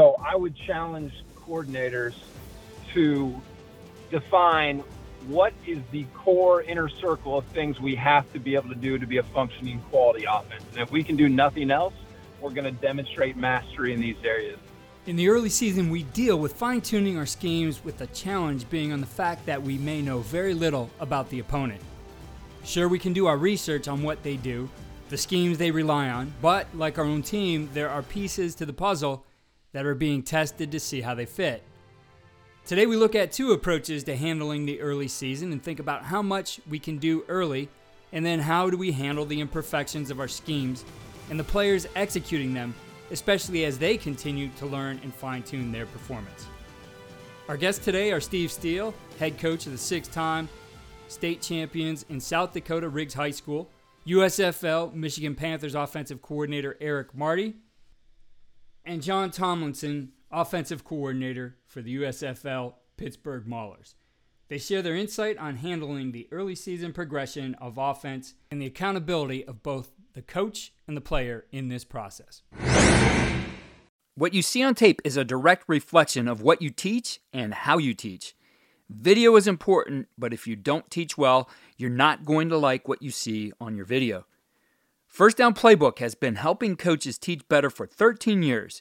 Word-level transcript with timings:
So 0.00 0.16
I 0.18 0.34
would 0.34 0.56
challenge 0.56 1.12
coordinators 1.46 2.14
to 2.94 3.38
define 4.10 4.82
what 5.26 5.52
is 5.66 5.78
the 5.90 6.04
core 6.14 6.62
inner 6.62 6.88
circle 6.88 7.36
of 7.36 7.44
things 7.48 7.78
we 7.78 7.96
have 7.96 8.32
to 8.32 8.38
be 8.38 8.54
able 8.54 8.70
to 8.70 8.74
do 8.74 8.96
to 8.96 9.06
be 9.06 9.18
a 9.18 9.22
functioning 9.22 9.78
quality 9.90 10.24
offense. 10.24 10.64
And 10.72 10.80
if 10.80 10.90
we 10.90 11.04
can 11.04 11.16
do 11.16 11.28
nothing 11.28 11.70
else, 11.70 11.92
we're 12.40 12.48
going 12.48 12.64
to 12.64 12.80
demonstrate 12.80 13.36
mastery 13.36 13.92
in 13.92 14.00
these 14.00 14.16
areas. 14.24 14.58
In 15.04 15.16
the 15.16 15.28
early 15.28 15.50
season, 15.50 15.90
we 15.90 16.04
deal 16.04 16.38
with 16.38 16.54
fine 16.54 16.80
tuning 16.80 17.18
our 17.18 17.26
schemes 17.26 17.84
with 17.84 17.98
the 17.98 18.06
challenge 18.06 18.70
being 18.70 18.94
on 18.94 19.02
the 19.02 19.06
fact 19.06 19.44
that 19.44 19.62
we 19.62 19.76
may 19.76 20.00
know 20.00 20.20
very 20.20 20.54
little 20.54 20.88
about 20.98 21.28
the 21.28 21.40
opponent. 21.40 21.82
Sure, 22.64 22.88
we 22.88 22.98
can 22.98 23.12
do 23.12 23.26
our 23.26 23.36
research 23.36 23.86
on 23.86 24.02
what 24.02 24.22
they 24.22 24.38
do, 24.38 24.66
the 25.10 25.18
schemes 25.18 25.58
they 25.58 25.70
rely 25.70 26.08
on, 26.08 26.32
but 26.40 26.66
like 26.72 26.98
our 26.98 27.04
own 27.04 27.22
team, 27.22 27.68
there 27.74 27.90
are 27.90 28.02
pieces 28.02 28.54
to 28.54 28.64
the 28.64 28.72
puzzle 28.72 29.26
that 29.72 29.86
are 29.86 29.94
being 29.94 30.22
tested 30.22 30.72
to 30.72 30.80
see 30.80 31.00
how 31.00 31.14
they 31.14 31.26
fit. 31.26 31.62
Today, 32.66 32.86
we 32.86 32.96
look 32.96 33.14
at 33.14 33.32
two 33.32 33.52
approaches 33.52 34.04
to 34.04 34.16
handling 34.16 34.66
the 34.66 34.80
early 34.80 35.08
season 35.08 35.52
and 35.52 35.62
think 35.62 35.80
about 35.80 36.04
how 36.04 36.22
much 36.22 36.60
we 36.68 36.78
can 36.78 36.98
do 36.98 37.24
early, 37.28 37.68
and 38.12 38.24
then 38.24 38.38
how 38.38 38.70
do 38.70 38.76
we 38.76 38.92
handle 38.92 39.24
the 39.24 39.40
imperfections 39.40 40.10
of 40.10 40.20
our 40.20 40.28
schemes 40.28 40.84
and 41.30 41.38
the 41.38 41.44
players 41.44 41.86
executing 41.96 42.52
them, 42.52 42.74
especially 43.10 43.64
as 43.64 43.78
they 43.78 43.96
continue 43.96 44.50
to 44.58 44.66
learn 44.66 45.00
and 45.02 45.14
fine 45.14 45.42
tune 45.42 45.72
their 45.72 45.86
performance. 45.86 46.46
Our 47.48 47.56
guests 47.56 47.84
today 47.84 48.12
are 48.12 48.20
Steve 48.20 48.52
Steele, 48.52 48.94
head 49.18 49.38
coach 49.38 49.66
of 49.66 49.72
the 49.72 49.78
six 49.78 50.06
time 50.06 50.48
state 51.08 51.42
champions 51.42 52.04
in 52.08 52.20
South 52.20 52.52
Dakota 52.52 52.88
Riggs 52.88 53.14
High 53.14 53.32
School, 53.32 53.68
USFL 54.06 54.94
Michigan 54.94 55.34
Panthers 55.34 55.74
offensive 55.74 56.22
coordinator 56.22 56.76
Eric 56.80 57.14
Marty, 57.16 57.56
and 58.84 59.02
John 59.02 59.30
Tomlinson, 59.30 60.12
offensive 60.30 60.84
coordinator 60.84 61.56
for 61.66 61.82
the 61.82 61.96
USFL 61.96 62.74
Pittsburgh 62.96 63.46
Maulers. 63.46 63.94
They 64.48 64.58
share 64.58 64.82
their 64.82 64.96
insight 64.96 65.38
on 65.38 65.56
handling 65.56 66.12
the 66.12 66.28
early 66.32 66.54
season 66.54 66.92
progression 66.92 67.54
of 67.54 67.78
offense 67.78 68.34
and 68.50 68.60
the 68.60 68.66
accountability 68.66 69.44
of 69.44 69.62
both 69.62 69.92
the 70.12 70.22
coach 70.22 70.72
and 70.88 70.96
the 70.96 71.00
player 71.00 71.44
in 71.52 71.68
this 71.68 71.84
process. 71.84 72.42
What 74.16 74.34
you 74.34 74.42
see 74.42 74.62
on 74.62 74.74
tape 74.74 75.00
is 75.04 75.16
a 75.16 75.24
direct 75.24 75.64
reflection 75.68 76.26
of 76.26 76.42
what 76.42 76.60
you 76.60 76.70
teach 76.70 77.20
and 77.32 77.54
how 77.54 77.78
you 77.78 77.94
teach. 77.94 78.34
Video 78.90 79.36
is 79.36 79.46
important, 79.46 80.08
but 80.18 80.32
if 80.34 80.48
you 80.48 80.56
don't 80.56 80.90
teach 80.90 81.16
well, 81.16 81.48
you're 81.76 81.88
not 81.88 82.24
going 82.24 82.48
to 82.48 82.58
like 82.58 82.88
what 82.88 83.02
you 83.02 83.12
see 83.12 83.52
on 83.60 83.76
your 83.76 83.86
video. 83.86 84.26
First 85.10 85.36
Down 85.36 85.54
Playbook 85.54 85.98
has 85.98 86.14
been 86.14 86.36
helping 86.36 86.76
coaches 86.76 87.18
teach 87.18 87.46
better 87.48 87.68
for 87.68 87.86
13 87.86 88.42
years 88.42 88.80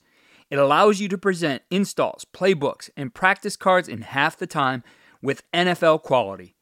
it 0.50 0.58
allows 0.58 1.00
you 1.00 1.08
to 1.10 1.18
present 1.18 1.62
installs, 1.70 2.26
playbooks, 2.26 2.90
and 2.98 3.14
practice 3.14 3.56
cards 3.56 3.88
in 3.88 4.02
half 4.02 4.38
the 4.38 4.48
time 4.48 4.84
with 5.22 5.50
NFL 5.52 6.02
quality. 6.02 6.56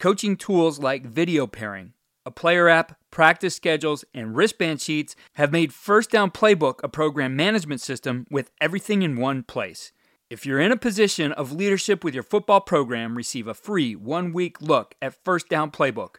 Coaching 0.00 0.36
tools 0.36 0.80
like 0.80 1.06
video 1.06 1.46
pairing, 1.46 1.92
a 2.26 2.30
player 2.30 2.68
app, 2.68 2.98
practice 3.10 3.54
schedules, 3.54 4.04
and 4.12 4.34
wristband 4.34 4.80
sheets 4.80 5.14
have 5.34 5.52
made 5.52 5.72
First 5.72 6.10
Down 6.10 6.30
Playbook 6.30 6.82
a 6.82 6.88
program 6.88 7.36
management 7.36 7.80
system 7.80 8.26
with 8.30 8.50
everything 8.60 9.02
in 9.02 9.16
one 9.16 9.44
place. 9.44 9.92
If 10.28 10.44
you're 10.44 10.60
in 10.60 10.72
a 10.72 10.76
position 10.76 11.30
of 11.32 11.52
leadership 11.52 12.02
with 12.02 12.14
your 12.14 12.22
football 12.24 12.60
program, 12.60 13.16
receive 13.16 13.46
a 13.46 13.54
free 13.54 13.94
one 13.94 14.32
week 14.32 14.60
look 14.60 14.96
at 15.00 15.22
First 15.22 15.48
Down 15.48 15.70
Playbook. 15.70 16.16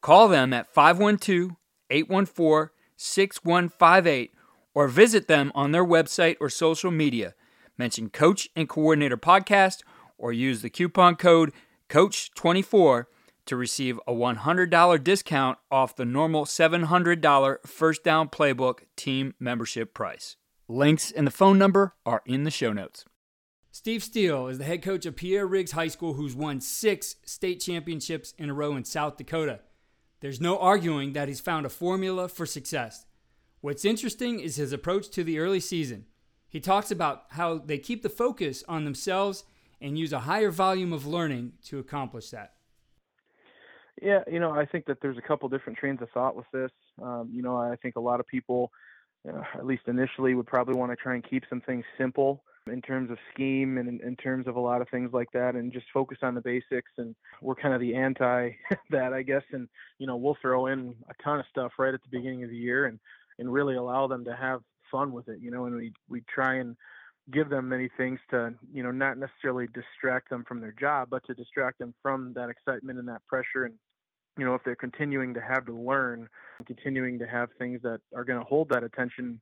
Call 0.00 0.26
them 0.26 0.52
at 0.52 0.74
512 0.74 1.52
814 1.92 2.70
6158 2.96 4.32
or 4.74 4.88
visit 4.88 5.28
them 5.28 5.52
on 5.54 5.72
their 5.72 5.84
website 5.84 6.36
or 6.40 6.48
social 6.48 6.90
media. 6.90 7.34
Mention 7.76 8.10
Coach 8.10 8.48
and 8.56 8.68
Coordinator 8.68 9.16
Podcast 9.16 9.82
or 10.18 10.32
use 10.32 10.62
the 10.62 10.70
coupon 10.70 11.16
code 11.16 11.52
COACH24 11.88 13.04
to 13.44 13.56
receive 13.56 13.98
a 14.06 14.12
$100 14.12 15.04
discount 15.04 15.58
off 15.70 15.96
the 15.96 16.04
normal 16.04 16.44
$700 16.44 17.66
First 17.66 18.04
Down 18.04 18.28
Playbook 18.28 18.80
team 18.96 19.34
membership 19.38 19.92
price. 19.92 20.36
Links 20.68 21.10
and 21.10 21.26
the 21.26 21.32
phone 21.32 21.58
number 21.58 21.94
are 22.06 22.22
in 22.24 22.44
the 22.44 22.50
show 22.50 22.72
notes. 22.72 23.04
Steve 23.72 24.02
Steele 24.02 24.48
is 24.48 24.58
the 24.58 24.64
head 24.64 24.82
coach 24.82 25.06
of 25.06 25.16
Pierre 25.16 25.46
Riggs 25.46 25.72
High 25.72 25.88
School, 25.88 26.14
who's 26.14 26.36
won 26.36 26.60
six 26.60 27.16
state 27.24 27.60
championships 27.60 28.32
in 28.38 28.50
a 28.50 28.54
row 28.54 28.76
in 28.76 28.84
South 28.84 29.16
Dakota. 29.16 29.60
There's 30.22 30.40
no 30.40 30.56
arguing 30.56 31.14
that 31.14 31.26
he's 31.26 31.40
found 31.40 31.66
a 31.66 31.68
formula 31.68 32.28
for 32.28 32.46
success. 32.46 33.06
What's 33.60 33.84
interesting 33.84 34.38
is 34.38 34.54
his 34.54 34.72
approach 34.72 35.10
to 35.10 35.24
the 35.24 35.40
early 35.40 35.58
season. 35.58 36.06
He 36.48 36.60
talks 36.60 36.92
about 36.92 37.24
how 37.30 37.58
they 37.58 37.78
keep 37.78 38.04
the 38.04 38.08
focus 38.08 38.62
on 38.68 38.84
themselves 38.84 39.42
and 39.80 39.98
use 39.98 40.12
a 40.12 40.20
higher 40.20 40.52
volume 40.52 40.92
of 40.92 41.08
learning 41.08 41.54
to 41.64 41.80
accomplish 41.80 42.30
that. 42.30 42.54
Yeah, 44.00 44.20
you 44.30 44.38
know, 44.38 44.52
I 44.52 44.64
think 44.64 44.86
that 44.86 44.98
there's 45.02 45.18
a 45.18 45.22
couple 45.22 45.48
different 45.48 45.76
trains 45.76 46.00
of 46.00 46.08
thought 46.10 46.36
with 46.36 46.46
this. 46.52 46.70
Um, 47.02 47.28
you 47.32 47.42
know, 47.42 47.56
I 47.56 47.74
think 47.82 47.96
a 47.96 48.00
lot 48.00 48.20
of 48.20 48.26
people, 48.28 48.70
know, 49.24 49.42
at 49.54 49.66
least 49.66 49.82
initially, 49.88 50.36
would 50.36 50.46
probably 50.46 50.76
want 50.76 50.92
to 50.92 50.96
try 50.96 51.14
and 51.14 51.28
keep 51.28 51.42
some 51.50 51.60
things 51.62 51.84
simple 51.98 52.44
in 52.70 52.80
terms 52.80 53.10
of 53.10 53.18
scheme 53.32 53.78
and 53.78 53.88
in, 53.88 54.00
in, 54.06 54.16
terms 54.16 54.46
of 54.46 54.56
a 54.56 54.60
lot 54.60 54.80
of 54.80 54.88
things 54.88 55.10
like 55.12 55.30
that 55.32 55.56
and 55.56 55.72
just 55.72 55.86
focus 55.92 56.18
on 56.22 56.34
the 56.34 56.40
basics. 56.40 56.90
And 56.96 57.14
we're 57.40 57.56
kind 57.56 57.74
of 57.74 57.80
the 57.80 57.94
anti 57.94 58.50
that 58.90 59.12
i 59.12 59.22
guess. 59.22 59.42
And 59.52 59.68
you 59.98 60.06
know 60.06 60.16
we'll 60.16 60.36
throw 60.40 60.66
in 60.66 60.94
a 61.08 61.22
ton 61.22 61.40
of 61.40 61.46
stuff 61.50 61.72
right 61.78 61.94
at 61.94 62.02
the 62.02 62.16
beginning 62.16 62.44
of 62.44 62.50
the 62.50 62.56
year 62.56 62.86
and 62.86 62.98
and 63.38 63.52
really 63.52 63.76
allow 63.76 64.06
them 64.06 64.24
to 64.24 64.36
have 64.36 64.60
fun 64.92 65.12
with 65.12 65.28
it, 65.28 65.38
you 65.40 65.50
know, 65.50 65.64
and 65.64 65.74
we 65.74 65.92
we 66.08 66.22
try 66.32 66.56
and 66.56 66.76
give 67.32 67.48
them 67.48 67.68
many 67.68 67.88
things 67.96 68.18
to, 68.30 68.52
you 68.72 68.82
know, 68.82 68.90
not 68.90 69.16
necessarily 69.16 69.66
distract 69.68 70.28
them 70.28 70.44
from 70.46 70.60
their 70.60 70.74
job, 70.78 71.08
but 71.10 71.24
to 71.24 71.34
distract 71.34 71.78
them 71.78 71.94
from 72.02 72.32
that 72.34 72.50
excitement 72.50 72.98
and 72.98 73.08
that 73.08 73.24
pressure. 73.26 73.64
And 73.64 73.74
you 74.38 74.44
know, 74.44 74.54
if 74.54 74.62
they're 74.64 74.76
continuing 74.76 75.34
to 75.34 75.40
have 75.40 75.66
to 75.66 75.74
learn, 75.74 76.28
continuing 76.66 77.18
to 77.18 77.26
have 77.26 77.48
things 77.58 77.80
that 77.82 78.00
are 78.14 78.24
going 78.24 78.38
to 78.38 78.44
hold 78.44 78.68
that 78.70 78.84
attention 78.84 79.40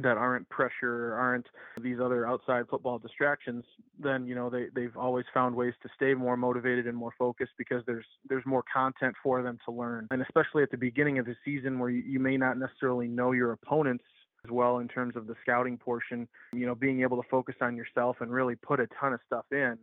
that 0.00 0.16
aren't 0.16 0.48
pressure 0.48 1.14
aren't 1.14 1.46
these 1.82 1.98
other 2.02 2.26
outside 2.26 2.64
football 2.70 2.98
distractions 2.98 3.62
then 3.98 4.26
you 4.26 4.34
know 4.34 4.48
they 4.48 4.66
they've 4.74 4.96
always 4.96 5.26
found 5.34 5.54
ways 5.54 5.74
to 5.82 5.88
stay 5.94 6.14
more 6.14 6.36
motivated 6.36 6.86
and 6.86 6.96
more 6.96 7.12
focused 7.18 7.52
because 7.58 7.82
there's 7.86 8.06
there's 8.28 8.44
more 8.46 8.64
content 8.72 9.14
for 9.22 9.42
them 9.42 9.58
to 9.64 9.70
learn. 9.72 10.06
And 10.10 10.22
especially 10.22 10.62
at 10.62 10.70
the 10.70 10.78
beginning 10.78 11.18
of 11.18 11.26
the 11.26 11.36
season 11.44 11.78
where 11.78 11.90
you, 11.90 12.02
you 12.02 12.18
may 12.18 12.36
not 12.36 12.56
necessarily 12.58 13.06
know 13.06 13.32
your 13.32 13.52
opponents 13.52 14.04
as 14.44 14.50
well 14.50 14.78
in 14.78 14.88
terms 14.88 15.14
of 15.14 15.26
the 15.26 15.34
scouting 15.42 15.76
portion 15.76 16.26
you 16.52 16.66
know 16.66 16.74
being 16.74 17.02
able 17.02 17.20
to 17.22 17.28
focus 17.28 17.54
on 17.60 17.76
yourself 17.76 18.16
and 18.20 18.32
really 18.32 18.56
put 18.56 18.80
a 18.80 18.88
ton 18.98 19.12
of 19.12 19.20
stuff 19.26 19.44
in 19.52 19.76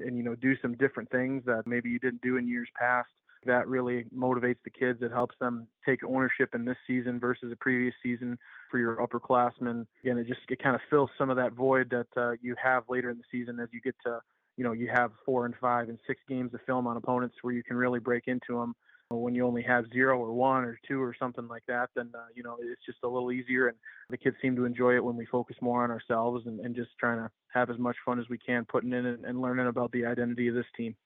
and 0.00 0.16
you 0.16 0.22
know 0.22 0.34
do 0.36 0.54
some 0.62 0.74
different 0.76 1.10
things 1.10 1.42
that 1.44 1.62
maybe 1.66 1.90
you 1.90 1.98
didn't 1.98 2.22
do 2.22 2.36
in 2.36 2.46
years 2.46 2.68
past 2.78 3.08
that 3.46 3.68
really 3.68 4.04
motivates 4.16 4.58
the 4.64 4.70
kids. 4.70 5.00
It 5.02 5.12
helps 5.12 5.34
them 5.40 5.66
take 5.84 6.04
ownership 6.04 6.54
in 6.54 6.64
this 6.64 6.76
season 6.86 7.18
versus 7.18 7.50
the 7.50 7.56
previous 7.56 7.94
season 8.02 8.38
for 8.70 8.78
your 8.78 8.96
upperclassmen. 8.96 9.86
Again, 10.02 10.18
it 10.18 10.26
just 10.26 10.40
it 10.48 10.62
kind 10.62 10.74
of 10.74 10.80
fills 10.90 11.10
some 11.18 11.30
of 11.30 11.36
that 11.36 11.52
void 11.52 11.90
that 11.90 12.06
uh, 12.16 12.32
you 12.40 12.54
have 12.62 12.84
later 12.88 13.10
in 13.10 13.18
the 13.18 13.24
season 13.30 13.60
as 13.60 13.68
you 13.72 13.80
get 13.80 13.94
to 14.04 14.20
you 14.56 14.64
know 14.64 14.72
you 14.72 14.88
have 14.92 15.10
four 15.24 15.46
and 15.46 15.54
five 15.60 15.88
and 15.88 15.98
six 16.06 16.20
games 16.28 16.52
of 16.54 16.60
film 16.66 16.86
on 16.86 16.96
opponents 16.96 17.36
where 17.42 17.54
you 17.54 17.62
can 17.62 17.76
really 17.76 18.00
break 18.00 18.24
into 18.26 18.58
them. 18.58 18.74
When 19.08 19.36
you 19.36 19.46
only 19.46 19.62
have 19.62 19.84
zero 19.92 20.18
or 20.18 20.32
one 20.32 20.64
or 20.64 20.80
two 20.88 21.00
or 21.00 21.14
something 21.16 21.46
like 21.46 21.62
that, 21.68 21.90
then 21.94 22.10
uh, 22.12 22.26
you 22.34 22.42
know 22.42 22.56
it's 22.60 22.84
just 22.84 22.98
a 23.04 23.08
little 23.08 23.30
easier, 23.30 23.68
and 23.68 23.76
the 24.10 24.16
kids 24.16 24.36
seem 24.42 24.56
to 24.56 24.64
enjoy 24.64 24.96
it 24.96 25.04
when 25.04 25.16
we 25.16 25.26
focus 25.26 25.56
more 25.60 25.84
on 25.84 25.92
ourselves 25.92 26.44
and, 26.46 26.58
and 26.58 26.74
just 26.74 26.90
trying 26.98 27.18
to 27.18 27.30
have 27.54 27.70
as 27.70 27.78
much 27.78 27.96
fun 28.04 28.18
as 28.18 28.28
we 28.28 28.38
can 28.38 28.64
putting 28.64 28.92
in 28.92 29.06
and, 29.06 29.24
and 29.24 29.40
learning 29.40 29.68
about 29.68 29.92
the 29.92 30.04
identity 30.04 30.48
of 30.48 30.54
this 30.54 30.66
team. 30.76 30.96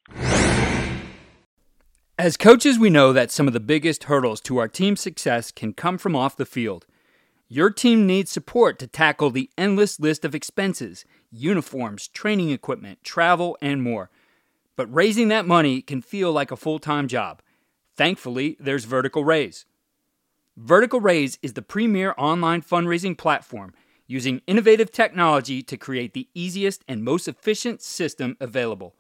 As 2.21 2.37
coaches, 2.37 2.79
we 2.79 2.91
know 2.91 3.15
that 3.15 3.31
some 3.31 3.47
of 3.47 3.55
the 3.55 3.61
biggest 3.61 4.05
hurdles 4.05 4.43
to 4.43 4.59
our 4.59 4.69
team's 4.69 5.01
success 5.01 5.51
can 5.51 5.73
come 5.73 5.97
from 5.97 6.15
off 6.15 6.37
the 6.37 6.45
field. 6.45 6.85
Your 7.49 7.71
team 7.71 8.07
needs 8.07 8.31
support 8.31 8.79
to 8.79 8.87
tackle 8.87 9.31
the 9.31 9.49
endless 9.57 9.99
list 9.99 10.27
of 10.27 10.35
expenses 10.35 11.07
uniforms, 11.33 12.09
training 12.09 12.51
equipment, 12.51 13.03
travel, 13.03 13.57
and 13.63 13.83
more. 13.83 14.11
But 14.77 14.95
raising 14.95 15.29
that 15.29 15.47
money 15.47 15.81
can 15.81 16.03
feel 16.03 16.31
like 16.31 16.51
a 16.51 16.59
full 16.59 16.79
time 16.79 17.09
job. 17.09 17.41
Thankfully, 17.97 18.59
there's 18.61 18.85
Vertical 18.85 19.25
Raise. 19.25 19.65
Vertical 20.59 21.01
Raise 21.01 21.39
is 21.41 21.55
the 21.55 21.63
premier 21.63 22.15
online 22.19 22.61
fundraising 22.61 23.17
platform 23.17 23.73
using 24.07 24.43
innovative 24.47 24.93
technology 24.93 25.63
to 25.63 25.79
create 25.79 26.13
the 26.13 26.29
easiest 26.35 26.85
and 26.87 27.03
most 27.03 27.29
efficient 27.29 27.81
system 27.81 28.37
available. 28.41 28.95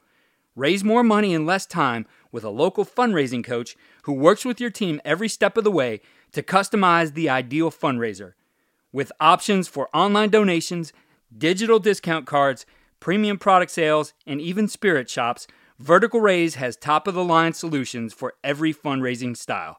Raise 0.56 0.82
more 0.82 1.04
money 1.04 1.32
in 1.32 1.46
less 1.46 1.64
time 1.64 2.06
with 2.32 2.44
a 2.44 2.50
local 2.50 2.84
fundraising 2.84 3.44
coach 3.44 3.76
who 4.02 4.12
works 4.12 4.44
with 4.44 4.60
your 4.60 4.70
team 4.70 5.00
every 5.04 5.28
step 5.28 5.56
of 5.56 5.64
the 5.64 5.70
way 5.70 6.00
to 6.32 6.42
customize 6.42 7.14
the 7.14 7.28
ideal 7.28 7.70
fundraiser. 7.70 8.32
With 8.92 9.12
options 9.20 9.68
for 9.68 9.88
online 9.94 10.30
donations, 10.30 10.92
digital 11.36 11.78
discount 11.78 12.26
cards, 12.26 12.66
premium 12.98 13.38
product 13.38 13.70
sales, 13.70 14.12
and 14.26 14.40
even 14.40 14.68
spirit 14.68 15.08
shops, 15.08 15.46
Vertical 15.78 16.20
Raise 16.20 16.56
has 16.56 16.76
top 16.76 17.06
of 17.06 17.14
the 17.14 17.24
line 17.24 17.54
solutions 17.54 18.12
for 18.12 18.34
every 18.44 18.74
fundraising 18.74 19.36
style. 19.36 19.78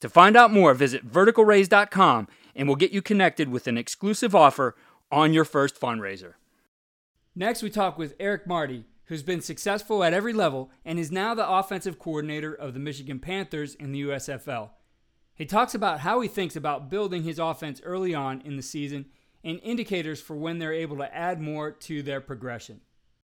To 0.00 0.08
find 0.08 0.36
out 0.36 0.52
more, 0.52 0.74
visit 0.74 1.10
verticalraise.com 1.10 2.28
and 2.54 2.68
we'll 2.68 2.76
get 2.76 2.92
you 2.92 3.02
connected 3.02 3.48
with 3.48 3.66
an 3.66 3.76
exclusive 3.76 4.34
offer 4.34 4.76
on 5.10 5.32
your 5.32 5.44
first 5.44 5.80
fundraiser. 5.80 6.34
Next, 7.34 7.62
we 7.62 7.70
talk 7.70 7.98
with 7.98 8.14
Eric 8.20 8.46
Marty, 8.46 8.84
who's 9.06 9.22
been 9.22 9.40
successful 9.40 10.02
at 10.02 10.14
every 10.14 10.32
level 10.32 10.70
and 10.84 10.98
is 10.98 11.12
now 11.12 11.34
the 11.34 11.48
offensive 11.48 11.98
coordinator 11.98 12.54
of 12.54 12.74
the 12.74 12.80
Michigan 12.80 13.18
Panthers 13.18 13.74
in 13.74 13.92
the 13.92 14.02
USFL. 14.02 14.70
He 15.34 15.46
talks 15.46 15.74
about 15.74 16.00
how 16.00 16.20
he 16.20 16.28
thinks 16.28 16.56
about 16.56 16.88
building 16.88 17.24
his 17.24 17.38
offense 17.38 17.80
early 17.84 18.14
on 18.14 18.40
in 18.42 18.56
the 18.56 18.62
season 18.62 19.06
and 19.42 19.60
indicators 19.62 20.20
for 20.20 20.36
when 20.36 20.58
they're 20.58 20.72
able 20.72 20.96
to 20.98 21.14
add 21.14 21.40
more 21.40 21.70
to 21.70 22.02
their 22.02 22.20
progression. 22.20 22.80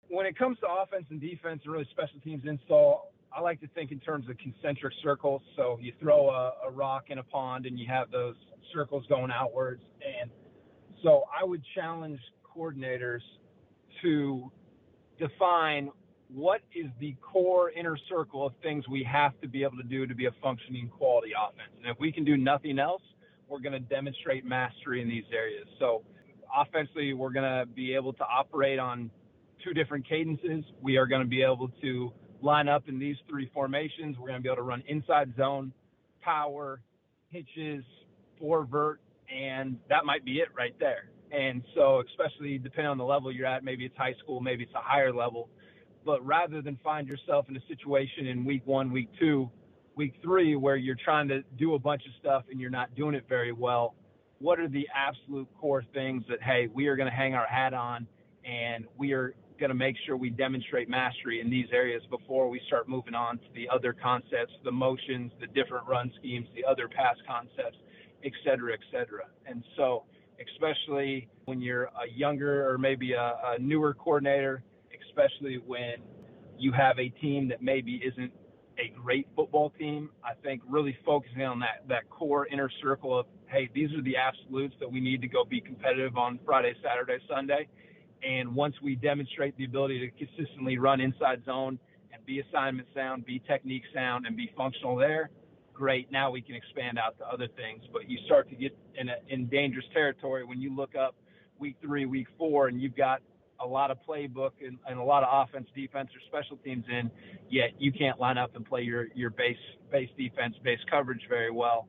When 0.09 0.25
it 0.25 0.37
comes 0.37 0.57
to 0.59 0.67
offense 0.67 1.05
and 1.09 1.21
defense 1.21 1.61
and 1.63 1.71
really 1.71 1.87
special 1.91 2.19
teams 2.21 2.43
install, 2.45 3.13
I 3.33 3.39
like 3.39 3.61
to 3.61 3.67
think 3.67 3.91
in 3.91 3.99
terms 3.99 4.29
of 4.29 4.37
concentric 4.39 4.93
circles. 5.01 5.41
So 5.55 5.77
you 5.81 5.93
throw 6.01 6.29
a, 6.29 6.53
a 6.67 6.71
rock 6.71 7.05
in 7.09 7.19
a 7.19 7.23
pond 7.23 7.65
and 7.65 7.79
you 7.79 7.87
have 7.87 8.11
those 8.11 8.35
circles 8.73 9.05
going 9.07 9.31
outwards. 9.31 9.83
And 10.21 10.29
so 11.01 11.23
I 11.39 11.45
would 11.45 11.63
challenge 11.75 12.19
coordinators 12.43 13.21
to 14.01 14.51
define 15.19 15.89
what 16.33 16.61
is 16.73 16.87
the 16.99 17.15
core 17.21 17.71
inner 17.71 17.97
circle 18.09 18.45
of 18.45 18.53
things 18.63 18.87
we 18.87 19.03
have 19.03 19.39
to 19.41 19.47
be 19.47 19.63
able 19.63 19.77
to 19.77 19.83
do 19.83 20.05
to 20.07 20.15
be 20.15 20.27
a 20.27 20.31
functioning 20.41 20.89
quality 20.89 21.31
offense. 21.37 21.71
And 21.77 21.91
if 21.91 21.99
we 21.99 22.11
can 22.11 22.23
do 22.23 22.37
nothing 22.37 22.79
else, 22.79 23.01
we're 23.49 23.59
going 23.59 23.73
to 23.73 23.79
demonstrate 23.79 24.45
mastery 24.45 25.01
in 25.01 25.09
these 25.09 25.25
areas. 25.33 25.67
So 25.77 26.03
offensively, 26.55 27.13
we're 27.13 27.31
going 27.31 27.59
to 27.59 27.65
be 27.65 27.93
able 27.93 28.13
to 28.13 28.23
operate 28.23 28.79
on 28.79 29.11
two 29.63 29.73
different 29.73 30.07
cadences. 30.07 30.63
We 30.81 30.97
are 30.97 31.05
going 31.05 31.21
to 31.21 31.27
be 31.27 31.43
able 31.43 31.69
to 31.81 32.13
line 32.41 32.69
up 32.69 32.87
in 32.87 32.97
these 32.97 33.17
three 33.29 33.51
formations. 33.53 34.17
We're 34.17 34.27
going 34.27 34.39
to 34.39 34.43
be 34.43 34.49
able 34.49 34.57
to 34.57 34.63
run 34.63 34.83
inside 34.87 35.33
zone, 35.37 35.73
power, 36.21 36.81
hitches, 37.29 37.83
four 38.39 38.63
vert, 38.63 39.01
and 39.33 39.77
that 39.89 40.05
might 40.05 40.25
be 40.25 40.39
it 40.39 40.47
right 40.57 40.75
there. 40.79 41.09
And 41.31 41.63
so, 41.75 42.03
especially 42.09 42.57
depending 42.57 42.89
on 42.89 42.97
the 42.97 43.05
level 43.05 43.31
you're 43.31 43.45
at, 43.45 43.63
maybe 43.63 43.85
it's 43.85 43.97
high 43.97 44.15
school, 44.21 44.41
maybe 44.41 44.63
it's 44.63 44.73
a 44.73 44.81
higher 44.81 45.13
level. 45.13 45.49
But 46.05 46.25
rather 46.25 46.61
than 46.61 46.77
find 46.83 47.07
yourself 47.07 47.45
in 47.47 47.55
a 47.55 47.61
situation 47.67 48.27
in 48.27 48.43
week 48.43 48.63
one, 48.65 48.91
week 48.91 49.09
two, 49.19 49.49
week 49.95 50.15
three, 50.21 50.55
where 50.55 50.75
you're 50.75 50.97
trying 51.03 51.27
to 51.29 51.43
do 51.57 51.75
a 51.75 51.79
bunch 51.79 52.03
of 52.05 52.11
stuff 52.19 52.43
and 52.49 52.59
you're 52.59 52.69
not 52.69 52.93
doing 52.95 53.15
it 53.15 53.25
very 53.29 53.51
well, 53.51 53.95
what 54.39 54.59
are 54.59 54.67
the 54.67 54.87
absolute 54.95 55.47
core 55.59 55.83
things 55.93 56.23
that, 56.27 56.41
hey, 56.41 56.67
we 56.73 56.87
are 56.87 56.95
going 56.95 57.09
to 57.09 57.15
hang 57.15 57.35
our 57.35 57.45
hat 57.45 57.73
on 57.73 58.07
and 58.43 58.85
we 58.97 59.13
are 59.13 59.35
going 59.59 59.69
to 59.69 59.75
make 59.75 59.95
sure 60.05 60.17
we 60.17 60.31
demonstrate 60.31 60.89
mastery 60.89 61.39
in 61.39 61.49
these 61.49 61.67
areas 61.71 62.01
before 62.09 62.49
we 62.49 62.59
start 62.65 62.89
moving 62.89 63.13
on 63.13 63.37
to 63.37 63.43
the 63.53 63.69
other 63.69 63.93
concepts, 63.93 64.51
the 64.63 64.71
motions, 64.71 65.31
the 65.39 65.47
different 65.47 65.87
run 65.87 66.11
schemes, 66.17 66.47
the 66.55 66.65
other 66.65 66.87
pass 66.87 67.15
concepts, 67.27 67.77
et 68.25 68.31
cetera, 68.43 68.73
et 68.73 68.79
cetera. 68.91 69.25
And 69.45 69.63
so, 69.77 70.03
especially 70.53 71.27
when 71.45 71.61
you're 71.61 71.85
a 71.85 72.09
younger 72.13 72.69
or 72.69 72.77
maybe 72.77 73.13
a, 73.13 73.33
a 73.45 73.59
newer 73.59 73.93
coordinator, 73.93 74.63
especially 75.07 75.59
when 75.65 75.95
you 76.57 76.71
have 76.71 76.99
a 76.99 77.09
team 77.09 77.47
that 77.49 77.61
maybe 77.61 78.01
isn't 78.05 78.31
a 78.77 78.93
great 78.99 79.27
football 79.35 79.71
team. 79.77 80.09
I 80.23 80.33
think 80.43 80.61
really 80.67 80.97
focusing 81.05 81.43
on 81.43 81.59
that 81.59 81.87
that 81.89 82.09
core 82.09 82.47
inner 82.47 82.69
circle 82.81 83.19
of 83.19 83.25
hey, 83.47 83.69
these 83.73 83.91
are 83.93 84.01
the 84.01 84.15
absolutes 84.15 84.75
that 84.79 84.89
we 84.89 85.01
need 85.01 85.21
to 85.21 85.27
go 85.27 85.43
be 85.43 85.59
competitive 85.59 86.17
on 86.17 86.39
Friday, 86.45 86.73
Saturday, 86.81 87.21
Sunday. 87.29 87.67
And 88.23 88.55
once 88.55 88.75
we 88.81 88.95
demonstrate 88.95 89.57
the 89.57 89.65
ability 89.65 89.99
to 89.99 90.25
consistently 90.25 90.77
run 90.77 91.01
inside 91.01 91.43
zone 91.45 91.77
and 92.13 92.25
be 92.25 92.39
assignment 92.39 92.87
sound, 92.95 93.25
be 93.25 93.39
technique 93.39 93.83
sound, 93.93 94.25
and 94.25 94.37
be 94.37 94.51
functional 94.55 94.95
there, 94.95 95.31
great. 95.81 96.11
Now 96.11 96.29
we 96.29 96.43
can 96.43 96.53
expand 96.53 96.99
out 96.99 97.17
to 97.17 97.25
other 97.25 97.47
things. 97.57 97.81
But 97.91 98.07
you 98.07 98.19
start 98.27 98.47
to 98.51 98.55
get 98.55 98.77
in, 98.99 99.09
a, 99.09 99.15
in 99.29 99.47
dangerous 99.47 99.85
territory 99.91 100.43
when 100.43 100.61
you 100.61 100.75
look 100.75 100.93
up 100.93 101.15
week 101.57 101.75
three, 101.81 102.05
week 102.05 102.27
four, 102.37 102.67
and 102.67 102.79
you've 102.79 102.95
got 102.95 103.23
a 103.59 103.65
lot 103.65 103.89
of 103.89 103.97
playbook 104.07 104.51
and, 104.63 104.77
and 104.87 104.99
a 104.99 105.03
lot 105.03 105.23
of 105.23 105.29
offense, 105.31 105.67
defense, 105.75 106.09
or 106.13 106.21
special 106.27 106.57
teams 106.57 106.85
in, 106.87 107.09
yet 107.49 107.71
you 107.79 107.91
can't 107.91 108.19
line 108.19 108.37
up 108.37 108.55
and 108.55 108.63
play 108.63 108.83
your, 108.83 109.07
your 109.15 109.31
base 109.31 109.57
base 109.91 110.09
defense, 110.19 110.53
base 110.63 110.77
coverage 110.87 111.21
very 111.27 111.49
well. 111.49 111.87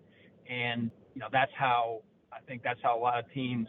And 0.49 0.91
you 1.15 1.21
know 1.21 1.29
that's 1.31 1.53
how 1.55 2.00
I 2.33 2.38
think 2.49 2.62
that's 2.62 2.81
how 2.83 2.99
a 2.99 3.00
lot 3.00 3.19
of 3.19 3.31
teams 3.35 3.69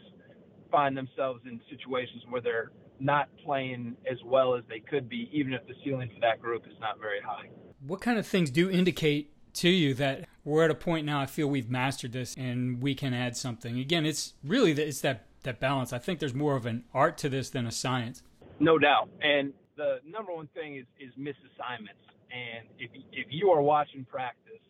find 0.70 0.96
themselves 0.96 1.42
in 1.44 1.60
situations 1.68 2.22
where 2.30 2.40
they're 2.40 2.70
not 2.98 3.28
playing 3.44 3.94
as 4.10 4.16
well 4.24 4.54
as 4.54 4.64
they 4.70 4.80
could 4.80 5.06
be, 5.06 5.28
even 5.34 5.52
if 5.52 5.66
the 5.66 5.74
ceiling 5.84 6.08
for 6.14 6.20
that 6.22 6.40
group 6.40 6.64
is 6.66 6.78
not 6.80 6.98
very 6.98 7.20
high. 7.20 7.50
What 7.86 8.00
kind 8.00 8.18
of 8.18 8.26
things 8.26 8.50
do 8.50 8.70
indicate 8.70 9.33
to 9.54 9.68
you 9.68 9.94
that 9.94 10.26
we're 10.44 10.64
at 10.64 10.70
a 10.70 10.74
point 10.74 11.06
now? 11.06 11.20
I 11.20 11.26
feel 11.26 11.48
we've 11.48 11.70
mastered 11.70 12.12
this 12.12 12.34
and 12.36 12.82
we 12.82 12.94
can 12.94 13.14
add 13.14 13.36
something. 13.36 13.78
Again, 13.78 14.06
it's 14.06 14.34
really 14.44 14.72
it's 14.72 15.00
that 15.00 15.26
that 15.42 15.60
balance. 15.60 15.92
I 15.92 15.98
think 15.98 16.18
there's 16.18 16.34
more 16.34 16.56
of 16.56 16.66
an 16.66 16.84
art 16.92 17.18
to 17.18 17.28
this 17.28 17.50
than 17.50 17.66
a 17.66 17.72
science. 17.72 18.22
No 18.60 18.78
doubt. 18.78 19.08
And 19.22 19.52
the 19.76 19.98
number 20.06 20.34
one 20.34 20.48
thing 20.54 20.76
is 20.76 20.86
is 20.98 21.12
misassignments. 21.18 22.04
And 22.30 22.68
if 22.78 22.90
if 23.12 23.26
you 23.30 23.50
are 23.50 23.62
watching 23.62 24.04
practice 24.04 24.60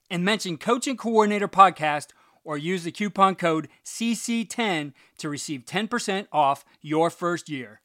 and 0.10 0.24
mention 0.24 0.58
Coach 0.58 0.88
and 0.88 0.98
Coordinator 0.98 1.48
Podcast 1.48 2.08
or 2.46 2.58
use 2.58 2.84
the 2.84 2.92
coupon 2.92 3.36
code 3.36 3.68
CC10 3.84 4.94
to 5.18 5.30
receive 5.30 5.66
10% 5.66 6.28
off 6.32 6.64
your 6.82 7.10
first 7.10 7.50
year. 7.50 7.82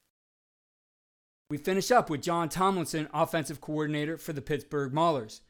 We 1.49 1.57
finish 1.57 1.91
up 1.91 2.09
with 2.09 2.23
John 2.23 2.49
Tomlinson, 2.49 3.09
offensive 3.13 3.61
coordinator 3.61 4.17
for 4.17 4.33
the 4.33 4.43
Pittsburgh 4.43 4.93
Maulers. 4.93 5.41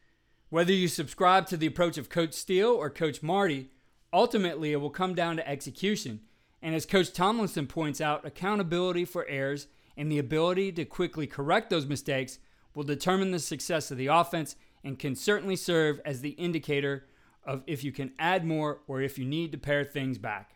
Whether 0.48 0.72
you 0.72 0.88
subscribe 0.88 1.46
to 1.48 1.58
the 1.58 1.66
approach 1.66 1.98
of 1.98 2.08
Coach 2.08 2.32
Steele 2.32 2.70
or 2.70 2.88
Coach 2.88 3.22
Marty, 3.22 3.68
Ultimately, 4.12 4.72
it 4.72 4.80
will 4.80 4.90
come 4.90 5.14
down 5.14 5.36
to 5.36 5.48
execution. 5.48 6.20
And 6.62 6.74
as 6.74 6.84
Coach 6.84 7.12
Tomlinson 7.12 7.66
points 7.66 8.00
out, 8.00 8.26
accountability 8.26 9.04
for 9.04 9.26
errors 9.26 9.66
and 9.96 10.10
the 10.10 10.18
ability 10.18 10.72
to 10.72 10.84
quickly 10.84 11.26
correct 11.26 11.70
those 11.70 11.86
mistakes 11.86 12.38
will 12.74 12.84
determine 12.84 13.30
the 13.30 13.38
success 13.38 13.90
of 13.90 13.98
the 13.98 14.06
offense 14.06 14.56
and 14.84 14.98
can 14.98 15.14
certainly 15.14 15.56
serve 15.56 16.00
as 16.04 16.20
the 16.20 16.30
indicator 16.30 17.06
of 17.44 17.62
if 17.66 17.82
you 17.84 17.92
can 17.92 18.12
add 18.18 18.44
more 18.44 18.80
or 18.86 19.00
if 19.00 19.18
you 19.18 19.24
need 19.24 19.52
to 19.52 19.58
pare 19.58 19.84
things 19.84 20.18
back. 20.18 20.54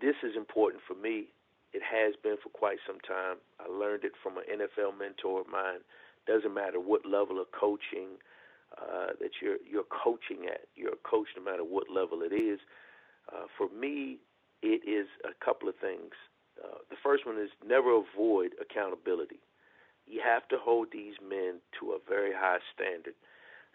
This 0.00 0.16
is 0.22 0.36
important 0.36 0.82
for 0.86 0.94
me. 0.94 1.28
It 1.72 1.82
has 1.82 2.14
been 2.22 2.36
for 2.42 2.48
quite 2.48 2.78
some 2.86 2.98
time. 3.00 3.36
I 3.60 3.70
learned 3.70 4.04
it 4.04 4.12
from 4.22 4.38
an 4.38 4.44
NFL 4.50 4.98
mentor 4.98 5.40
of 5.42 5.48
mine. 5.48 5.80
Doesn't 6.26 6.54
matter 6.54 6.80
what 6.80 7.04
level 7.04 7.40
of 7.40 7.46
coaching 7.52 8.18
uh, 8.76 9.16
that 9.20 9.40
you're 9.40 9.58
you're 9.68 9.88
coaching 9.88 10.46
at. 10.46 10.68
You're 10.76 10.92
a 10.92 11.08
coach 11.08 11.28
no 11.36 11.42
matter 11.42 11.64
what 11.64 11.90
level 11.90 12.22
it 12.22 12.32
is. 12.32 12.60
Uh, 13.32 13.46
for 13.56 13.68
me, 13.68 14.18
it 14.62 14.82
is 14.88 15.06
a 15.24 15.32
couple 15.44 15.68
of 15.68 15.76
things. 15.76 16.12
Uh, 16.62 16.78
the 16.90 16.96
first 17.02 17.26
one 17.26 17.38
is 17.38 17.50
never 17.66 17.94
avoid 17.94 18.52
accountability. 18.60 19.40
You 20.06 20.20
have 20.24 20.48
to 20.48 20.56
hold 20.58 20.88
these 20.92 21.14
men 21.22 21.60
to 21.78 21.92
a 21.92 21.98
very 22.08 22.32
high 22.32 22.58
standard. 22.74 23.14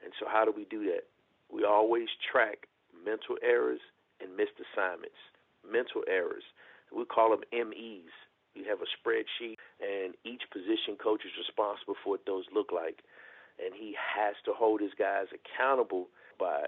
And 0.04 0.12
so, 0.20 0.26
how 0.28 0.44
do 0.46 0.52
we 0.52 0.66
do 0.66 0.84
that? 0.86 1.06
We 1.52 1.64
always 1.64 2.10
track 2.32 2.68
mental 3.06 3.38
errors 3.44 3.80
and 4.20 4.36
missed 4.36 4.58
assignments. 4.60 5.20
Mental 5.64 6.04
errors, 6.10 6.44
we 6.92 7.06
call 7.06 7.32
them 7.32 7.46
MEs. 7.54 8.12
We 8.56 8.66
have 8.70 8.80
a 8.82 8.90
spreadsheet, 8.94 9.58
and 9.82 10.14
each 10.26 10.44
position 10.52 10.98
coach 11.02 11.26
is 11.26 11.32
responsible 11.38 11.96
for 12.04 12.18
what 12.18 12.26
those 12.26 12.46
look 12.54 12.72
like. 12.72 13.02
And 13.60 13.74
he 13.76 13.96
has 13.98 14.36
to 14.46 14.54
hold 14.54 14.82
his 14.82 14.94
guys 14.98 15.28
accountable 15.34 16.08
by 16.40 16.66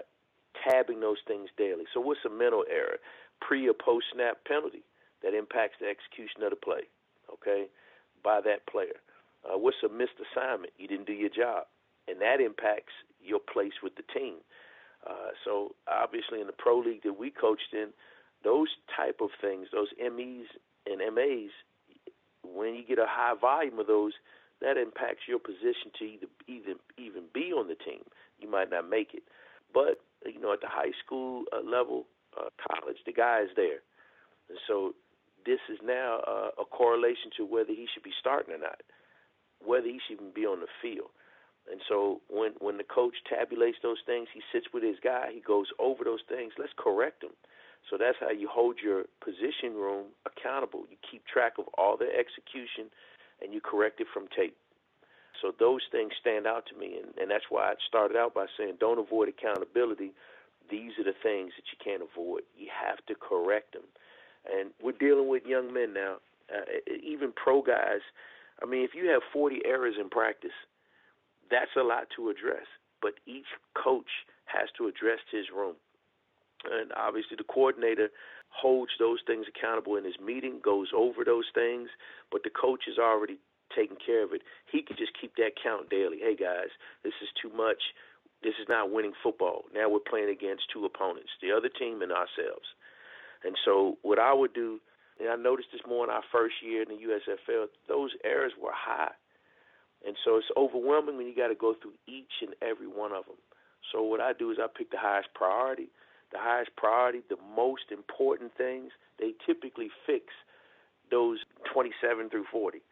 tabbing 0.64 1.00
those 1.00 1.18
things 1.26 1.50
daily. 1.56 1.84
So, 1.92 2.00
what's 2.00 2.24
a 2.24 2.30
mental 2.30 2.64
error? 2.70 2.98
Pre 3.40 3.68
or 3.68 3.74
post 3.74 4.06
snap 4.14 4.38
penalty 4.46 4.82
that 5.22 5.34
impacts 5.34 5.76
the 5.80 5.86
execution 5.86 6.42
of 6.42 6.50
the 6.50 6.56
play, 6.56 6.88
okay, 7.32 7.66
by 8.22 8.40
that 8.40 8.66
player. 8.66 9.00
Uh, 9.44 9.58
what's 9.58 9.76
a 9.84 9.88
missed 9.88 10.18
assignment? 10.18 10.72
You 10.78 10.88
didn't 10.88 11.06
do 11.06 11.12
your 11.12 11.30
job, 11.30 11.66
and 12.08 12.20
that 12.20 12.40
impacts 12.40 12.92
your 13.22 13.40
place 13.40 13.82
with 13.82 13.94
the 13.96 14.04
team. 14.14 14.36
Uh, 15.06 15.30
so 15.44 15.74
obviously, 15.86 16.40
in 16.40 16.46
the 16.46 16.56
pro 16.56 16.78
league 16.78 17.02
that 17.04 17.18
we 17.18 17.30
coached 17.30 17.72
in, 17.72 17.88
those 18.44 18.68
type 18.96 19.20
of 19.20 19.30
things, 19.40 19.68
those 19.72 19.88
MEs 20.00 20.46
and 20.86 20.98
MAs, 21.14 21.50
when 22.42 22.74
you 22.74 22.84
get 22.86 22.98
a 22.98 23.06
high 23.08 23.34
volume 23.38 23.78
of 23.78 23.86
those, 23.86 24.12
that 24.60 24.76
impacts 24.76 25.28
your 25.28 25.38
position 25.38 25.92
to 25.98 26.04
either 26.04 26.26
even 26.46 26.76
even 26.98 27.24
be 27.32 27.52
on 27.52 27.68
the 27.68 27.76
team. 27.76 28.02
You 28.38 28.50
might 28.50 28.70
not 28.70 28.88
make 28.88 29.14
it, 29.14 29.22
but 29.72 30.00
you 30.24 30.40
know 30.40 30.52
at 30.52 30.60
the 30.60 30.70
high 30.70 30.92
school 31.04 31.44
uh, 31.52 31.60
level, 31.60 32.06
uh, 32.36 32.50
college, 32.60 32.98
the 33.06 33.12
guy 33.12 33.42
is 33.42 33.50
there, 33.56 33.80
and 34.48 34.58
so 34.66 34.94
this 35.44 35.60
is 35.70 35.78
now 35.84 36.20
uh, 36.26 36.50
a 36.60 36.64
correlation 36.64 37.30
to 37.36 37.44
whether 37.46 37.70
he 37.70 37.86
should 37.92 38.02
be 38.02 38.12
starting 38.18 38.54
or 38.54 38.58
not, 38.58 38.82
whether 39.64 39.86
he 39.86 40.00
should 40.06 40.18
even 40.18 40.32
be 40.34 40.44
on 40.44 40.60
the 40.60 40.72
field. 40.82 41.10
And 41.70 41.80
so 41.88 42.20
when 42.28 42.52
when 42.58 42.76
the 42.78 42.84
coach 42.86 43.14
tabulates 43.26 43.82
those 43.82 44.02
things, 44.06 44.28
he 44.32 44.40
sits 44.52 44.66
with 44.72 44.82
his 44.82 44.98
guy, 45.02 45.30
he 45.32 45.40
goes 45.40 45.66
over 45.78 46.04
those 46.04 46.22
things. 46.28 46.52
Let's 46.58 46.74
correct 46.76 47.22
them. 47.22 47.34
So 47.90 47.96
that's 47.96 48.18
how 48.18 48.30
you 48.30 48.48
hold 48.50 48.78
your 48.82 49.04
position 49.22 49.74
room 49.74 50.06
accountable. 50.26 50.84
You 50.90 50.96
keep 51.08 51.26
track 51.26 51.54
of 51.58 51.66
all 51.78 51.96
their 51.96 52.10
execution, 52.10 52.90
and 53.42 53.52
you 53.52 53.60
correct 53.60 54.00
it 54.00 54.06
from 54.12 54.28
tape. 54.36 54.56
So 55.42 55.52
those 55.58 55.82
things 55.92 56.12
stand 56.20 56.46
out 56.46 56.64
to 56.66 56.78
me, 56.78 56.98
and, 57.02 57.12
and 57.18 57.30
that's 57.30 57.44
why 57.50 57.70
I 57.70 57.74
started 57.86 58.16
out 58.16 58.34
by 58.34 58.46
saying, 58.56 58.76
don't 58.80 58.98
avoid 58.98 59.28
accountability. 59.28 60.12
These 60.70 60.92
are 60.98 61.04
the 61.04 61.14
things 61.22 61.52
that 61.56 61.68
you 61.70 61.78
can't 61.82 62.02
avoid. 62.02 62.42
You 62.56 62.68
have 62.72 63.04
to 63.06 63.14
correct 63.14 63.72
them. 63.74 63.84
And 64.50 64.70
we're 64.82 64.92
dealing 64.92 65.28
with 65.28 65.44
young 65.44 65.72
men 65.72 65.92
now, 65.92 66.16
uh, 66.52 66.64
even 67.02 67.32
pro 67.32 67.62
guys. 67.62 68.00
I 68.62 68.66
mean, 68.66 68.82
if 68.84 68.94
you 68.94 69.08
have 69.10 69.22
40 69.32 69.60
errors 69.66 69.96
in 70.00 70.08
practice, 70.08 70.56
that's 71.50 71.76
a 71.76 71.82
lot 71.82 72.08
to 72.16 72.30
address. 72.30 72.66
But 73.02 73.14
each 73.26 73.46
coach 73.74 74.24
has 74.46 74.68
to 74.78 74.86
address 74.86 75.20
his 75.30 75.46
room. 75.54 75.74
And 76.64 76.92
obviously, 76.96 77.36
the 77.36 77.44
coordinator 77.44 78.08
holds 78.56 78.92
those 78.98 79.20
things 79.26 79.46
accountable 79.48 79.96
in 79.96 80.04
his 80.04 80.18
meeting, 80.18 80.60
goes 80.64 80.88
over 80.96 81.24
those 81.24 81.44
things, 81.54 81.88
but 82.32 82.42
the 82.42 82.50
coach 82.50 82.88
is 82.88 82.98
already 82.98 83.38
taking 83.74 83.96
care 84.00 84.24
of 84.24 84.32
it. 84.32 84.42
He 84.70 84.82
can 84.82 84.96
just 84.96 85.12
keep 85.20 85.36
that 85.36 85.52
count 85.60 85.90
daily. 85.90 86.18
Hey, 86.20 86.36
guys, 86.36 86.72
this 87.04 87.12
is 87.20 87.28
too 87.40 87.50
much. 87.54 87.92
This 88.42 88.54
is 88.60 88.68
not 88.68 88.90
winning 88.90 89.12
football. 89.22 89.64
Now 89.74 89.88
we're 89.88 90.04
playing 90.04 90.30
against 90.30 90.72
two 90.72 90.84
opponents, 90.84 91.30
the 91.42 91.52
other 91.52 91.68
team 91.68 92.00
and 92.00 92.12
ourselves. 92.12 92.68
And 93.44 93.56
so, 93.64 93.98
what 94.02 94.18
I 94.18 94.32
would 94.32 94.54
do, 94.54 94.80
and 95.20 95.28
I 95.28 95.36
noticed 95.36 95.68
this 95.72 95.84
more 95.86 96.04
in 96.04 96.10
our 96.10 96.24
first 96.32 96.54
year 96.64 96.82
in 96.82 96.88
the 96.88 97.02
USFL, 97.04 97.66
those 97.88 98.10
errors 98.24 98.52
were 98.60 98.72
high. 98.72 99.12
And 100.04 100.16
so 100.24 100.36
it's 100.36 100.46
overwhelming 100.56 101.16
when 101.16 101.26
you 101.26 101.34
got 101.34 101.48
to 101.48 101.54
go 101.54 101.74
through 101.74 101.94
each 102.06 102.42
and 102.42 102.54
every 102.60 102.86
one 102.86 103.12
of 103.12 103.24
them. 103.24 103.40
So 103.92 104.02
what 104.02 104.20
I 104.20 104.32
do 104.32 104.50
is 104.50 104.58
I 104.60 104.66
pick 104.66 104.90
the 104.90 104.98
highest 105.00 105.28
priority. 105.34 105.88
The 106.32 106.38
highest 106.38 106.70
priority, 106.76 107.22
the 107.28 107.36
most 107.54 107.90
important 107.90 108.52
things, 108.56 108.90
they 109.18 109.32
typically 109.46 109.90
fix 110.06 110.26
those 111.10 111.38
27 111.72 112.30
through 112.30 112.46
40. 112.50 112.82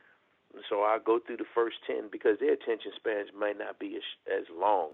And 0.54 0.62
so 0.70 0.82
I 0.82 0.98
go 1.04 1.18
through 1.18 1.38
the 1.38 1.50
first 1.54 1.76
10 1.86 2.08
because 2.12 2.38
their 2.38 2.52
attention 2.52 2.92
spans 2.94 3.30
might 3.36 3.58
not 3.58 3.78
be 3.78 3.96
as, 3.96 4.06
as 4.30 4.46
long. 4.54 4.90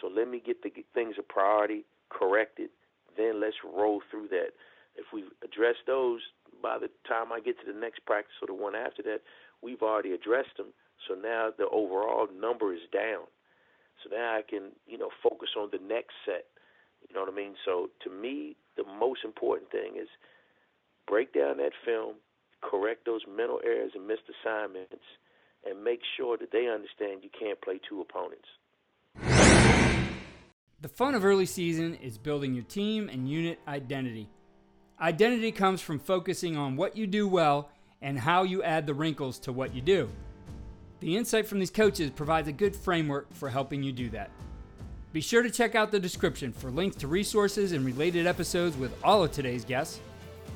So 0.00 0.08
let 0.08 0.28
me 0.28 0.42
get 0.44 0.62
the 0.62 0.70
things 0.94 1.16
of 1.18 1.26
priority 1.26 1.84
corrected. 2.10 2.68
Then 3.16 3.40
let's 3.40 3.56
roll 3.64 4.02
through 4.10 4.28
that. 4.28 4.52
If 4.96 5.06
we 5.12 5.24
address 5.42 5.76
those, 5.86 6.20
by 6.62 6.78
the 6.78 6.90
time 7.08 7.32
I 7.32 7.40
get 7.40 7.58
to 7.60 7.72
the 7.72 7.78
next 7.78 8.04
practice 8.04 8.36
or 8.42 8.46
the 8.46 8.54
one 8.54 8.74
after 8.74 9.02
that, 9.04 9.22
we've 9.62 9.82
already 9.82 10.12
addressed 10.12 10.56
them. 10.56 10.68
So 11.08 11.14
now 11.14 11.50
the 11.56 11.68
overall 11.68 12.28
number 12.38 12.74
is 12.74 12.84
down. 12.92 13.24
So 14.02 14.10
now 14.14 14.36
I 14.36 14.42
can, 14.42 14.72
you 14.86 14.98
know, 14.98 15.10
focus 15.22 15.50
on 15.56 15.70
the 15.72 15.80
next 15.80 16.12
set. 16.24 16.44
You 17.10 17.16
know 17.16 17.22
what 17.22 17.32
I 17.32 17.36
mean? 17.36 17.54
So 17.64 17.90
to 18.04 18.10
me, 18.10 18.56
the 18.76 18.84
most 18.84 19.24
important 19.24 19.70
thing 19.72 19.96
is 20.00 20.08
break 21.08 21.34
down 21.34 21.56
that 21.56 21.72
film, 21.84 22.14
correct 22.62 23.04
those 23.04 23.22
mental 23.28 23.60
errors 23.64 23.90
and 23.96 24.06
missed 24.06 24.22
assignments, 24.30 25.04
and 25.68 25.82
make 25.82 26.00
sure 26.16 26.38
that 26.38 26.52
they 26.52 26.68
understand 26.68 27.24
you 27.24 27.30
can't 27.36 27.60
play 27.60 27.80
two 27.88 28.00
opponents. 28.00 28.46
The 30.80 30.88
fun 30.88 31.14
of 31.14 31.24
early 31.24 31.46
season 31.46 31.96
is 31.96 32.16
building 32.16 32.54
your 32.54 32.64
team 32.64 33.08
and 33.08 33.28
unit 33.28 33.58
identity. 33.66 34.28
Identity 35.00 35.50
comes 35.50 35.80
from 35.80 35.98
focusing 35.98 36.56
on 36.56 36.76
what 36.76 36.96
you 36.96 37.06
do 37.06 37.26
well 37.26 37.70
and 38.00 38.18
how 38.18 38.44
you 38.44 38.62
add 38.62 38.86
the 38.86 38.94
wrinkles 38.94 39.38
to 39.40 39.52
what 39.52 39.74
you 39.74 39.82
do. 39.82 40.08
The 41.00 41.16
insight 41.16 41.46
from 41.46 41.58
these 41.58 41.70
coaches 41.70 42.10
provides 42.10 42.48
a 42.48 42.52
good 42.52 42.76
framework 42.76 43.34
for 43.34 43.48
helping 43.48 43.82
you 43.82 43.92
do 43.92 44.10
that. 44.10 44.30
Be 45.12 45.20
sure 45.20 45.42
to 45.42 45.50
check 45.50 45.74
out 45.74 45.90
the 45.90 45.98
description 45.98 46.52
for 46.52 46.70
links 46.70 46.94
to 46.96 47.08
resources 47.08 47.72
and 47.72 47.84
related 47.84 48.28
episodes 48.28 48.76
with 48.76 48.94
all 49.02 49.24
of 49.24 49.32
today's 49.32 49.64
guests. 49.64 49.98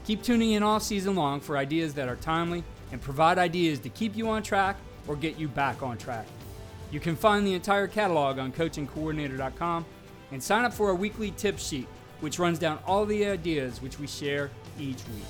Keep 0.06 0.22
tuning 0.22 0.52
in 0.52 0.62
all 0.62 0.78
season 0.78 1.16
long 1.16 1.40
for 1.40 1.56
ideas 1.56 1.92
that 1.94 2.08
are 2.08 2.14
timely 2.16 2.62
and 2.92 3.00
provide 3.00 3.36
ideas 3.36 3.80
to 3.80 3.88
keep 3.88 4.16
you 4.16 4.28
on 4.28 4.44
track 4.44 4.76
or 5.08 5.16
get 5.16 5.36
you 5.38 5.48
back 5.48 5.82
on 5.82 5.98
track. 5.98 6.26
You 6.92 7.00
can 7.00 7.16
find 7.16 7.44
the 7.44 7.54
entire 7.54 7.88
catalog 7.88 8.38
on 8.38 8.52
coachandcoordinator.com 8.52 9.84
and 10.30 10.40
sign 10.40 10.64
up 10.64 10.72
for 10.72 10.86
our 10.86 10.94
weekly 10.94 11.32
tip 11.32 11.58
sheet, 11.58 11.88
which 12.20 12.38
runs 12.38 12.60
down 12.60 12.78
all 12.86 13.04
the 13.06 13.26
ideas 13.26 13.82
which 13.82 13.98
we 13.98 14.06
share 14.06 14.50
each 14.78 15.02
week. 15.08 15.24